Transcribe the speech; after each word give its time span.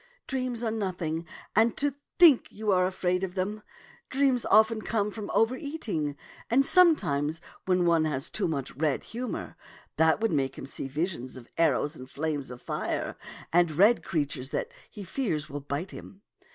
Dreams 0.25 0.63
are 0.63 0.71
nothing— 0.71 1.27
and 1.55 1.77
to 1.77 1.93
think 2.17 2.49
that 2.49 2.55
you 2.55 2.71
are 2.71 2.87
afraid 2.87 3.23
of 3.23 3.35
them! 3.35 3.61
Dreams 4.09 4.47
often 4.47 4.81
come 4.81 5.11
from 5.11 5.29
overeating 5.31 6.17
and 6.49 6.65
sometimes 6.65 7.39
when 7.67 7.85
one 7.85 8.05
has 8.05 8.31
too 8.31 8.47
much 8.47 8.71
red 8.75 9.03
humor. 9.03 9.55
That 9.97 10.19
would 10.19 10.31
make 10.31 10.57
him 10.57 10.65
see 10.65 10.87
visions 10.87 11.37
of 11.37 11.47
arrows 11.55 11.95
and 11.95 12.09
flames 12.09 12.49
of 12.49 12.63
fire, 12.63 13.15
and 13.53 13.73
red 13.73 14.03
creatures 14.03 14.49
that 14.49 14.71
he 14.89 15.03
fears 15.03 15.51
will 15.51 15.61
bite 15.61 15.91
him. 15.91 16.23